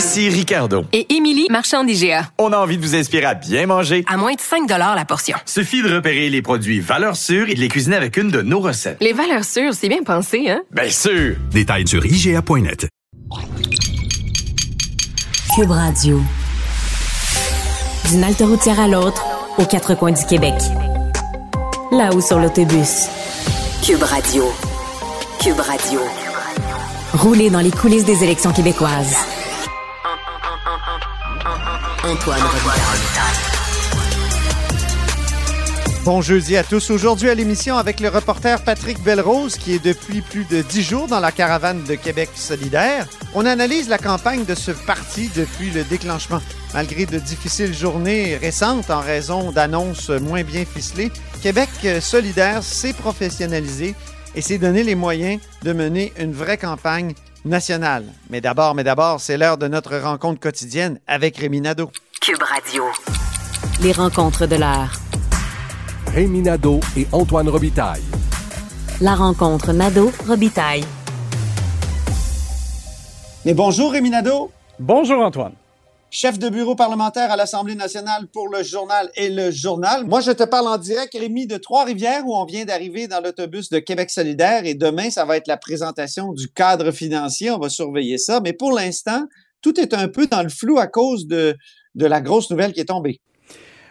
[0.00, 0.86] Ici Ricardo.
[0.94, 2.30] Et Émilie, marchand d'IGA.
[2.38, 4.02] On a envie de vous inspirer à bien manger.
[4.08, 5.36] À moins de 5 la portion.
[5.44, 8.60] Suffit de repérer les produits valeurs sûres et de les cuisiner avec une de nos
[8.60, 8.96] recettes.
[9.02, 10.62] Les valeurs sûres, c'est bien pensé, hein?
[10.70, 11.36] Bien sûr!
[11.52, 12.88] Détails sur IGA.net.
[15.54, 16.22] Cube Radio.
[18.10, 19.22] D'une halte routière à l'autre,
[19.58, 20.54] aux quatre coins du Québec.
[21.92, 23.08] Là-haut sur l'autobus.
[23.84, 24.50] Cube Radio.
[25.42, 26.00] Cube Radio.
[27.12, 29.39] Rouler dans les coulisses des élections québécoises.
[32.10, 32.40] Antoine
[36.04, 36.90] Bon jeudi à tous.
[36.90, 41.06] Aujourd'hui à l'émission avec le reporter Patrick Belrose qui est depuis plus de dix jours
[41.06, 43.06] dans la caravane de Québec solidaire.
[43.32, 46.40] On analyse la campagne de ce parti depuis le déclenchement.
[46.74, 53.94] Malgré de difficiles journées récentes en raison d'annonces moins bien ficelées, Québec solidaire s'est professionnalisé
[54.34, 58.04] et s'est donné les moyens de mener une vraie campagne nationale.
[58.28, 61.90] Mais d'abord, mais d'abord, c'est l'heure de notre rencontre quotidienne avec Rémi Nadeau.
[62.20, 62.84] Cube Radio.
[63.82, 64.92] Les rencontres de l'heure.
[66.06, 68.02] Rémi Nadeau et Antoine Robitaille.
[69.00, 70.84] La rencontre Nadeau-Robitaille.
[73.44, 74.50] Mais bonjour Rémi Nadeau.
[74.78, 75.52] Bonjour Antoine
[76.10, 80.04] chef de bureau parlementaire à l'Assemblée nationale pour le journal et le journal.
[80.04, 83.70] Moi, je te parle en direct, Rémi, de Trois-Rivières, où on vient d'arriver dans l'autobus
[83.70, 84.66] de Québec solidaire.
[84.66, 87.50] Et demain, ça va être la présentation du cadre financier.
[87.50, 88.40] On va surveiller ça.
[88.40, 89.24] Mais pour l'instant,
[89.62, 91.56] tout est un peu dans le flou à cause de,
[91.94, 93.20] la grosse nouvelle qui est tombée.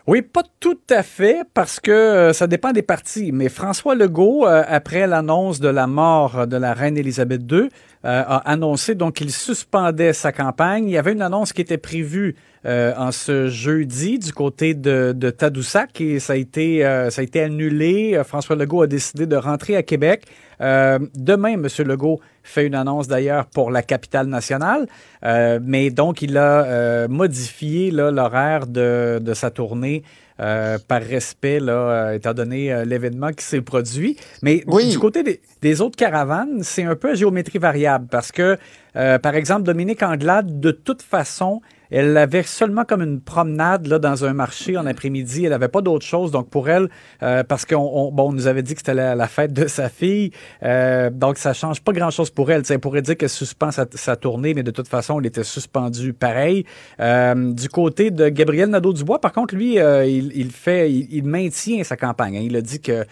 [0.07, 3.31] Oui, pas tout à fait, parce que euh, ça dépend des partis.
[3.31, 7.69] Mais François Legault, euh, après l'annonce de la mort de la reine Élisabeth II,
[8.05, 10.85] euh, a annoncé donc qu'il suspendait sa campagne.
[10.87, 15.29] Il y avait une annonce qui était prévue en ce jeudi du côté de, de
[15.29, 18.21] Tadoussac et ça a été ça a été annulé.
[18.25, 20.25] François Legault a décidé de rentrer à Québec.
[20.59, 21.67] demain, M.
[21.85, 24.87] Legault fait une annonce d'ailleurs pour la capitale nationale,
[25.23, 30.03] euh, mais donc il a euh, modifié l'horaire de, de, sa tournée
[30.39, 34.17] euh, par respect, là, étant donné l'événement qui s'est produit.
[34.41, 38.57] Mais du côté des, des autres caravanes, c'est un peu à géométrie variable parce que,
[38.93, 41.61] par exemple, Dominique Anglade, de toute façon,
[41.91, 45.45] elle avait seulement comme une promenade là, dans un marché en après-midi.
[45.45, 46.31] Elle n'avait pas d'autre chose.
[46.31, 46.89] Donc, pour elle,
[47.23, 50.31] euh, parce qu'on bon, nous avait dit que c'était la, fête de sa fille,
[50.63, 52.63] euh, donc ça change pas grand-chose pour elle.
[52.69, 56.65] elle pourrait dire qu'elle suspend sa, tournée, mais de toute façon, elle était suspendue pareil.
[56.99, 62.37] Euh, du côté de Gabriel Nadeau-Dubois, par contre, lui, il, fait, il, maintient sa campagne.
[62.37, 62.41] Hein.
[62.43, 63.05] Il a dit que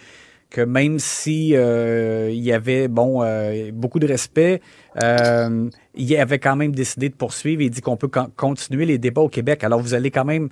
[0.49, 3.23] que même si il y avait bon
[3.73, 4.61] beaucoup de respect,
[5.97, 9.29] il avait quand même décidé de poursuivre et dit qu'on peut continuer les débats au
[9.29, 9.63] Québec.
[9.63, 10.49] Alors, vous allez quand même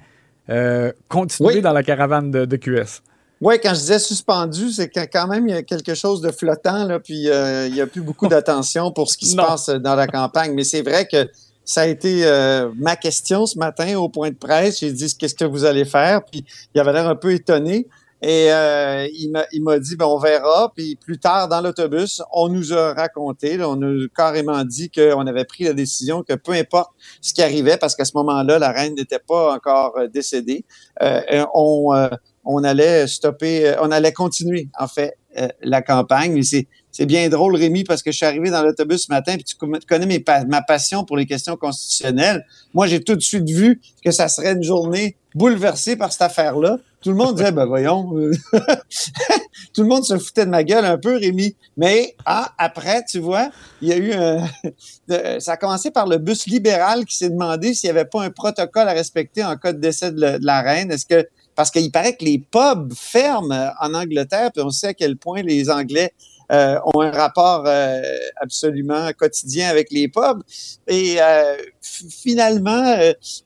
[0.50, 3.02] euh, continuer dans la caravane de, QS.
[3.42, 6.86] Oui, quand je disais suspendu, c'est quand même il y a quelque chose de flottant,
[6.86, 9.96] là, puis euh, il n'y a plus beaucoup d'attention pour ce qui se passe dans
[9.96, 10.54] la campagne.
[10.54, 11.30] Mais c'est vrai que
[11.64, 14.80] ça a été euh, ma question ce matin au point de presse.
[14.80, 17.88] J'ai dit qu'est-ce que vous allez faire, puis il avait l'air un peu étonné.
[18.28, 20.72] Et euh, il m'a dit, ben, on verra.
[20.75, 25.28] Puis plus tard, dans l'autobus, on nous a raconté, on nous a carrément dit qu'on
[25.28, 26.90] avait pris la décision que peu importe
[27.22, 30.66] ce qui arrivait, parce qu'à ce moment-là, la reine n'était pas encore euh, décédée,
[31.03, 32.08] euh, on, euh,
[32.46, 35.19] on allait stopper, on allait continuer, en fait,
[35.62, 36.34] la campagne.
[36.34, 39.35] Mais c'est c'est bien drôle, Rémi, parce que je suis arrivé dans l'autobus ce matin,
[39.35, 42.46] puis tu connais ma passion pour les questions constitutionnelles.
[42.74, 46.78] Moi, j'ai tout de suite vu que ça serait une journée bouleversée par cette affaire-là.
[47.01, 48.09] Tout le monde disait, ben voyons,
[49.73, 51.56] tout le monde se foutait de ma gueule un peu, Rémi.
[51.78, 53.51] Mais ah, après, tu vois,
[53.81, 55.40] il y a eu un...
[55.40, 58.32] ça a commencé par le bus libéral qui s'est demandé s'il n'y avait pas un
[58.32, 60.91] protocole à respecter en cas de décès de la reine.
[60.91, 64.93] Est-ce que parce qu'il paraît que les pubs ferment en Angleterre, puis on sait à
[64.93, 66.11] quel point les Anglais
[66.52, 68.02] euh, ont un rapport euh,
[68.40, 70.44] absolument quotidien avec les pubs.
[70.88, 72.96] Et euh, finalement,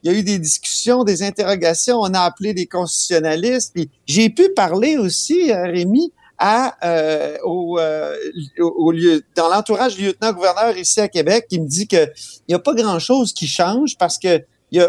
[0.02, 1.98] il y a eu des discussions, des interrogations.
[1.98, 3.74] On a appelé des constitutionnalistes.
[4.06, 6.76] J'ai pu parler aussi, Rémi, à
[7.44, 7.78] au,
[8.58, 12.54] au, lieu dans l'entourage du lieutenant-gouverneur ici à Québec, qui me dit que il n'y
[12.54, 14.42] a pas grand-chose qui change parce que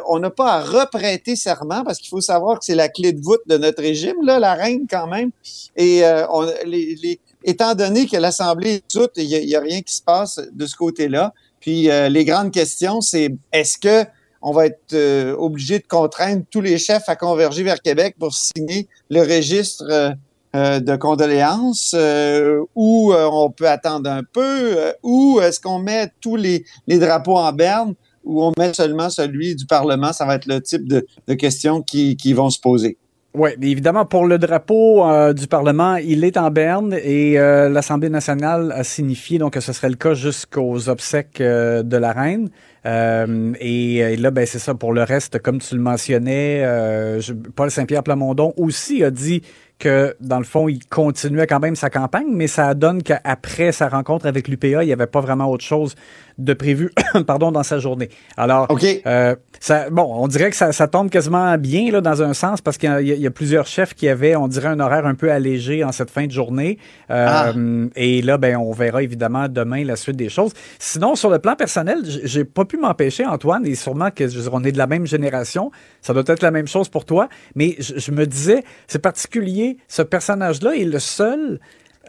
[0.07, 3.22] on n'a pas à reprêter serment parce qu'il faut savoir que c'est la clé de
[3.22, 5.31] voûte de notre régime, là, la reine quand même.
[5.75, 9.94] Et on, les, les, étant donné que l'Assemblée est toute, il n'y a, rien qui
[9.96, 14.08] se passe de ce côté-là, Puis euh, les grandes questions, c'est est-ce que
[14.42, 18.34] on va être euh, obligé de contraindre tous les chefs à converger vers Québec pour
[18.34, 20.12] signer le registre euh,
[20.56, 26.36] euh, de condoléances euh, ou on peut attendre un peu ou est-ce qu'on met tous
[26.36, 27.94] les, les drapeaux en berne
[28.24, 30.12] ou on met seulement celui du Parlement?
[30.12, 32.98] Ça va être le type de, de questions qui, qui vont se poser.
[33.33, 38.10] Oui, évidemment, pour le drapeau euh, du Parlement, il est en berne et euh, l'Assemblée
[38.10, 42.50] nationale a signifié donc que ce serait le cas jusqu'aux obsèques euh, de la reine.
[42.86, 44.75] Euh, et, et, là, ben c'est ça.
[44.75, 49.44] Pour le reste, comme tu le mentionnais, euh, je, Paul Saint-Pierre Plamondon aussi a dit
[49.81, 53.89] que, dans le fond, il continuait quand même sa campagne, mais ça donne qu'après sa
[53.89, 55.95] rencontre avec l'UPA, il n'y avait pas vraiment autre chose
[56.38, 56.92] de prévu
[57.28, 58.10] pardon, dans sa journée.
[58.38, 58.86] Alors, OK.
[59.06, 62.62] euh, ça, bon, on dirait que ça, ça tombe quasiment bien là, dans un sens
[62.62, 65.06] parce qu'il y, a- il y a plusieurs chefs qui avaient, on dirait, un horaire
[65.06, 66.78] un peu allégé en cette fin de journée.
[67.10, 67.54] Euh, Ah.
[67.95, 70.54] Et là, ben, on verra évidemment demain la suite des choses.
[70.80, 74.44] Sinon, sur le plan personnel, j'ai pas pu m'empêcher, Antoine, et sûrement que je veux
[74.44, 77.28] dire, on est de la même génération, ça doit être la même chose pour toi,
[77.56, 81.59] mais je, je me disais, c'est particulier, ce personnage-là est le seul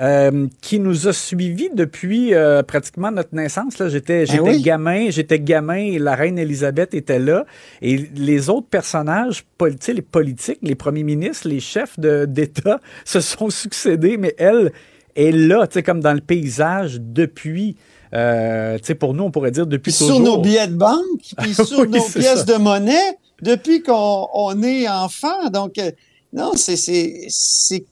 [0.01, 3.79] euh, qui nous a suivis depuis euh, pratiquement notre naissance.
[3.79, 4.63] Là, j'étais, j'étais oui?
[4.63, 7.45] gamin, j'étais gamin et la reine Élisabeth était là.
[7.83, 12.25] Et les autres personnages pol- tu sais, les politiques, les premiers ministres, les chefs de,
[12.25, 14.73] d'État se sont succédés, mais elle
[15.15, 17.77] est là, tu sais, comme dans le paysage depuis.
[18.15, 20.17] Euh, tu sais, pour nous, on pourrait dire depuis Puis toujours.
[20.17, 21.01] sur nos billets de banque,
[21.39, 22.45] puis sur Oui, nos pièces ça.
[22.45, 25.49] de monnaie, depuis qu'on on est enfant.
[25.51, 25.91] Donc, euh,
[26.33, 27.85] non, c'est- c'est c'est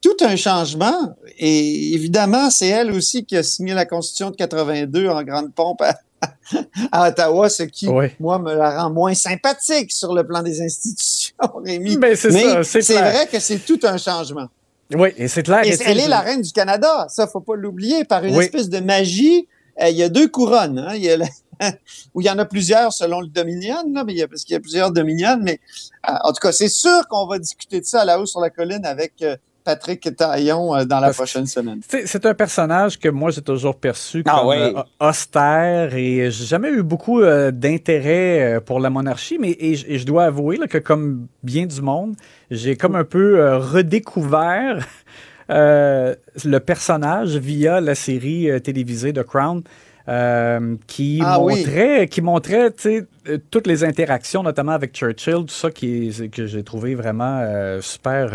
[0.00, 1.14] tout un changement.
[1.38, 5.82] Et évidemment, c'est elle aussi qui a signé la Constitution de 82 en grande pompe
[5.82, 5.98] à,
[6.92, 8.06] à Ottawa, ce qui, Oui.
[8.20, 11.34] moi, me la rend moins sympathique sur le plan des institutions,
[11.64, 11.96] Rémi.
[11.96, 14.46] Ben, c'est Mais ça, c'est vrai que c'est tout un changement.
[14.94, 15.62] Oui, et c'est clair.
[15.66, 17.06] Et sais, elle est la reine du Canada.
[17.10, 18.04] Ça, faut pas l'oublier.
[18.04, 18.44] Par une Oui.
[18.44, 19.46] espèce de magie,
[19.82, 20.78] euh, il y a deux couronnes.
[20.78, 20.94] Hein.
[20.94, 21.26] Il y a la-
[22.14, 24.44] où il y en a plusieurs selon le Dominion, là, mais il y a, parce
[24.44, 25.38] qu'il y a plusieurs Dominions.
[25.40, 25.60] Mais
[26.08, 28.40] euh, en tout cas, c'est sûr qu'on va discuter de ça à la hausse sur
[28.40, 31.80] la colline avec euh, Patrick Taillon euh, dans la Parce- prochaine semaine.
[32.06, 34.74] C'est un personnage que moi j'ai toujours perçu Ah comme ouais.
[34.74, 39.86] euh, austère et j'ai jamais eu beaucoup euh, d'intérêt pour la monarchie, mais et, je-
[39.86, 42.14] et je dois avouer là, que comme bien du monde,
[42.50, 44.86] j'ai comme un peu euh, redécouvert
[45.50, 46.14] euh,
[46.44, 49.62] le personnage via la série euh, télévisée The Crown.
[50.08, 51.56] Euh, qui Ah oui.
[51.60, 56.62] montrait, qui montrait euh, toutes les interactions, notamment avec Churchill, tout ça qui que j'ai
[56.64, 58.30] trouvé vraiment euh, super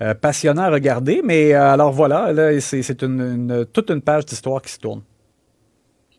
[0.00, 1.20] euh, passionnant à regarder.
[1.24, 5.02] Mais alors voilà, là, c'est une, une- toute une page d'histoire qui se tourne.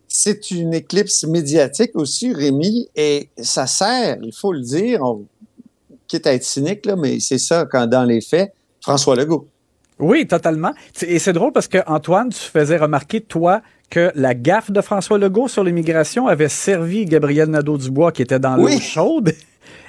[0.06, 5.24] C'est une éclipse médiatique aussi, Rémi, et ça sert, il faut le dire, on,
[6.08, 8.52] quitte à être cynique, là, mais c'est ça quand dans les faits,
[8.82, 9.46] François Legault.
[10.00, 10.72] Oui, totalement.
[11.02, 15.18] Et c'est drôle parce que Antoine, tu faisais remarquer, toi, que la gaffe de François
[15.18, 19.34] Legault sur l'immigration avait servi Gabriel Nadeau-Dubois qui était dans l'eau chaude.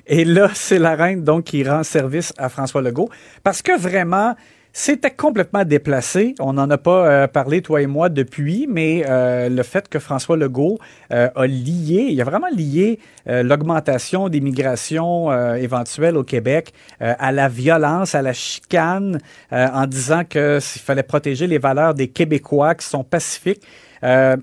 [0.08, 3.10] Et là, c'est la reine donc qui rend service à François Legault.
[3.44, 4.36] Parce que vraiment,
[4.74, 6.34] c'était complètement déplacé.
[6.40, 10.00] On n'en a pas euh, parlé, toi et moi, depuis, mais euh, le fait que
[10.00, 10.80] François Legault
[11.12, 16.74] euh, a lié, il a vraiment lié euh, l'augmentation des migrations euh, éventuelles au Québec
[17.00, 19.20] à la violence, à la chicane,
[19.52, 23.62] en disant que s'il fallait protéger les valeurs des Québécois qui sont pacifiques.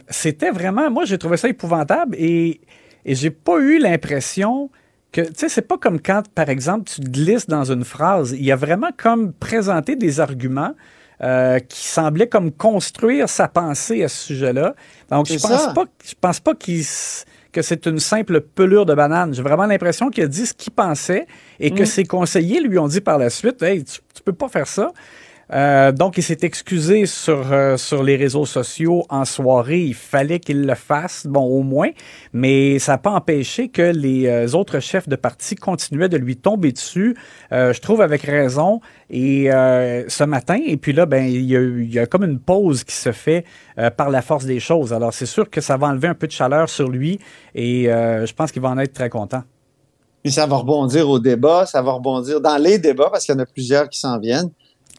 [0.08, 2.60] C'était vraiment, moi j'ai trouvé ça épouvantable et,
[3.04, 4.70] et j'ai pas eu l'impression
[5.12, 8.32] que, tu sais, c'est pas comme quand, par exemple, tu glisses dans une phrase.
[8.32, 10.74] Il y a vraiment comme présenté des arguments
[11.22, 14.74] euh, qui semblaient comme construire sa pensée à ce sujet-là.
[15.10, 15.72] Donc, je pense ça.
[15.74, 16.84] pas, je pense pas qu'il
[17.50, 19.32] que c'est une simple pelure de banane.
[19.32, 21.26] J'ai vraiment l'impression qu'il a dit ce qu'il pensait
[21.58, 24.48] et que ses conseillers lui ont dit par la suite, hey, tu, tu peux pas
[24.48, 24.92] faire ça.
[25.52, 29.80] Euh, donc, il s'est excusé sur, euh, sur les réseaux sociaux en soirée.
[29.80, 31.90] Il fallait qu'il le fasse, bon, au moins.
[32.32, 36.36] Mais ça n'a pas empêché que les euh, autres chefs de parti continuaient de lui
[36.36, 37.16] tomber dessus,
[37.50, 38.80] je trouve avec raison.
[39.10, 42.38] Et ce matin, et puis là, ben, il y, a, il y a comme une
[42.38, 43.44] pause qui se fait
[43.96, 44.92] par la force des choses.
[44.92, 47.18] Alors, c'est sûr que ça va enlever un peu de chaleur sur lui
[47.54, 49.42] et je pense qu'il va en être très content.
[50.22, 53.38] Puis ça va rebondir au débat, ça va rebondir dans les débats parce qu'il y
[53.38, 54.50] en a plusieurs qui s'en viennent.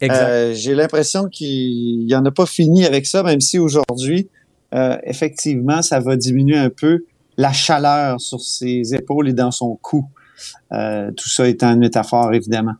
[0.03, 4.29] Euh, J'ai l'impression qu'il n'y en a pas fini avec ça, même si aujourd'hui,
[4.73, 7.05] euh, effectivement, ça va diminuer un peu
[7.37, 10.05] la chaleur sur ses épaules et dans son cou.
[10.71, 12.75] Euh, tout ça étant une métaphore, évidemment.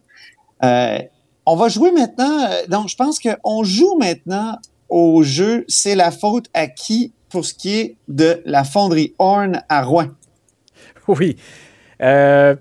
[0.61, 2.47] On va jouer maintenant.
[2.67, 4.57] Donc, je pense qu'on joue maintenant
[4.89, 9.63] au jeu C'est la faute à qui pour ce qui est de la fonderie Horn
[9.69, 10.09] à Rouen.
[11.07, 11.37] Oui.
[12.01, 12.55] Euh,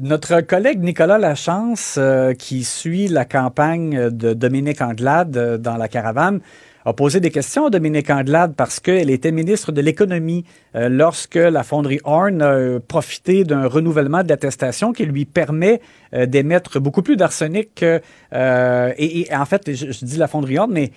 [0.00, 5.88] notre collègue Nicolas Lachance, euh, qui suit la campagne de Dominique Anglade euh, dans la
[5.88, 6.40] caravane,
[6.86, 11.34] a posé des questions à Dominique Anglade parce qu'elle était ministre de l'économie euh, lorsque
[11.34, 15.82] la fonderie Horn a profité d'un renouvellement de l'attestation qui lui permet
[16.26, 17.82] d'émettre beaucoup plus d'arsenic.
[17.82, 18.00] Et,
[18.32, 20.90] et, en fait, je, je dis la fonderie Horn, mais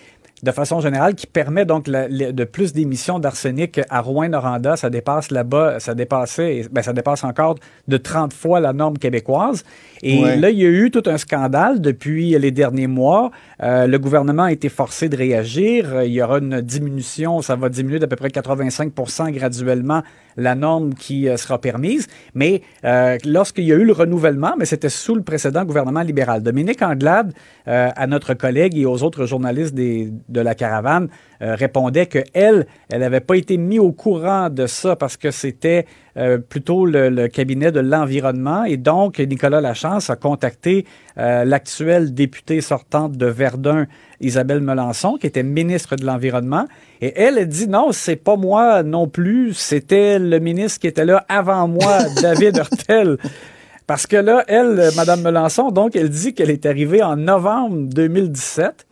[0.43, 4.75] de façon générale, qui permet donc la, la, de plus d'émissions d'arsenic à Rouen-Noranda.
[4.75, 7.55] Ça dépasse là-bas, ça dépassait, ben, ça dépasse encore
[7.87, 9.63] de 30 fois la norme québécoise.
[10.01, 10.35] Et ouais.
[10.35, 13.31] là, il y a eu tout un scandale depuis les derniers mois.
[13.61, 16.03] Euh, le gouvernement a été forcé de réagir.
[16.03, 18.91] Il y aura une diminution, ça va diminuer d'à peu près 85
[19.31, 20.03] graduellement
[20.37, 22.07] la norme qui euh, sera permise.
[22.33, 26.41] Mais euh, lorsqu'il y a eu le renouvellement, mais c'était sous le précédent gouvernement libéral.
[26.43, 27.33] Dominique Anglade,
[27.67, 31.07] euh, à notre collègue et aux autres journalistes des, de la caravane,
[31.41, 35.31] euh, répondait que elle, elle n'avait pas été mise au courant de ça parce que
[35.31, 35.85] c'était
[36.17, 38.65] euh, plutôt le, le, cabinet de l'environnement.
[38.65, 40.85] Et donc Nicolas Lachance a contacté
[41.17, 43.87] euh, l'actuelle députée sortante de Verdun,
[44.19, 46.65] Isabelle Melançon, qui était ministre de l'environnement.
[47.01, 51.05] Et elle a dit non, c'est pas moi non plus, c'était le ministre qui était
[51.05, 53.17] là avant moi, David Hurtel.
[53.85, 58.87] Parce que là, elle, Madame Melançon, donc, elle dit qu'elle est arrivée en novembre 2017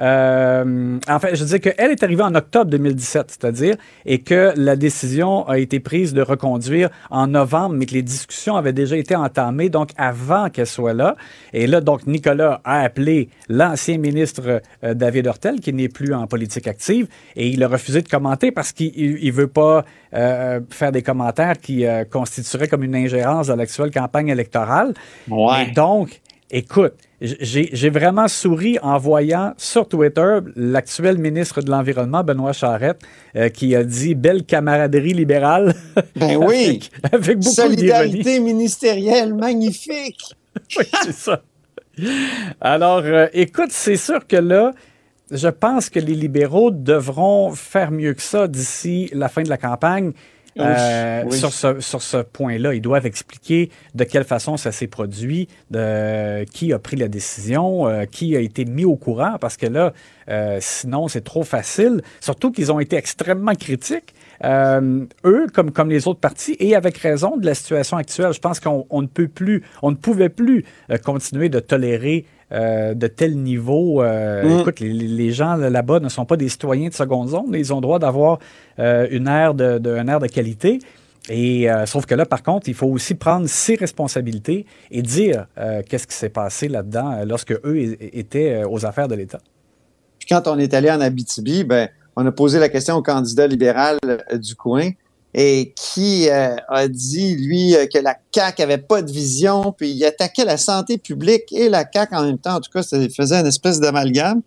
[0.00, 4.76] euh, en fait, je disais qu'elle est arrivée en octobre 2017, c'est-à-dire, et que la
[4.76, 9.14] décision a été prise de reconduire en novembre, mais que les discussions avaient déjà été
[9.14, 11.16] entamées, donc avant qu'elle soit là.
[11.52, 16.26] Et là, donc, Nicolas a appelé l'ancien ministre euh, David Hurtel, qui n'est plus en
[16.26, 19.84] politique active, et il a refusé de commenter parce qu'il ne veut pas
[20.14, 24.94] euh, faire des commentaires qui euh, constitueraient comme une ingérence dans l'actuelle campagne électorale.
[25.28, 25.66] Ouais.
[25.68, 26.20] Et donc,
[26.54, 33.00] écoute, j'ai vraiment souri en voyant sur Twitter l'actuel ministre de l'Environnement, Benoît Charette,
[33.34, 35.74] euh, qui a dit belle camaraderie libérale.
[36.16, 36.80] Ben oui.
[37.02, 40.34] avec, avec beaucoup Solidarité ministérielle, magnifique.
[40.78, 41.42] oui, c'est ça.
[42.60, 44.72] Alors, euh, écoute, c'est sûr que là,
[45.30, 49.56] je pense que les libéraux devront faire mieux que ça d'ici la fin de la
[49.56, 50.12] campagne.
[50.58, 51.36] Euh, oui.
[51.36, 52.74] sur ce, sur ce point-là.
[52.74, 57.88] Ils doivent expliquer de quelle façon ça s'est produit, de qui a pris la décision,
[57.88, 59.92] euh, qui a été mis au courant, parce que là,
[60.28, 62.02] euh, sinon, c'est trop facile.
[62.20, 64.14] Surtout qu'ils ont été extrêmement critiques.
[64.44, 68.32] Euh, eux, comme, comme les autres partis, et avec raison de la situation actuelle.
[68.32, 72.94] Je pense qu'on ne peut plus, on ne pouvait plus euh, continuer de tolérer euh,
[72.94, 74.02] de tel niveau.
[74.02, 74.60] Euh, mmh.
[74.60, 77.46] Écoute, les, les gens là-bas ne sont pas des citoyens de seconde zone.
[77.52, 78.38] Ils ont droit d'avoir
[78.78, 80.78] euh, une aire de, de, un air de qualité.
[81.30, 85.46] Et sauf que là, par contre, il faut aussi prendre ses responsabilités et dire
[85.88, 89.40] qu'est-ce qui s'est passé là-dedans lorsque eux étaient aux affaires de l'État.
[90.18, 93.46] Puis quand on est allé en Abitibi, ben, on a posé la question au candidat
[93.46, 93.98] libéral
[94.34, 94.90] du coin
[95.36, 99.90] et qui euh, a dit, lui, euh, que la CAQ avait pas de vision, puis
[99.90, 102.54] il attaquait la santé publique et la CAQ en même temps.
[102.54, 104.42] En tout cas, ça faisait une espèce d'amalgame.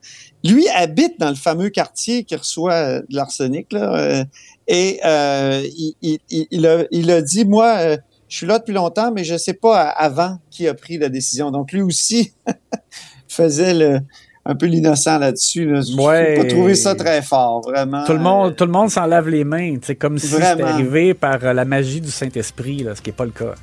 [0.45, 4.25] Lui habite dans le fameux quartier qui reçoit euh, de l'arsenic, là,
[4.69, 7.97] et il, il, il, a, il a dit, moi,
[8.29, 11.51] je suis là depuis longtemps, mais je sais pas avant qui a pris la décision.
[11.51, 12.33] Donc, lui aussi
[13.27, 13.99] faisait le
[14.47, 15.65] un peu l'innocent là-dessus.
[15.65, 15.81] Là.
[15.97, 16.35] Ouais.
[16.37, 18.05] Je pas trouvé ça très fort, vraiment.
[18.05, 19.75] Tout le monde, tout le monde s'en lave les mains.
[19.81, 23.31] C'est comme si c'était arrivé par la magie du Saint-Esprit, ce qui n'est pas le
[23.31, 23.55] cas.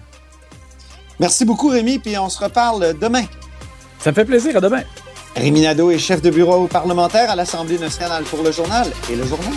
[1.18, 3.24] Merci beaucoup, Rémi, puis on se reparle demain.
[3.98, 4.58] Ça me fait plaisir.
[4.58, 4.82] À demain.
[5.34, 9.24] Rémi Nadeau est chef de bureau parlementaire à l'Assemblée nationale pour le journal et le
[9.24, 9.54] journal.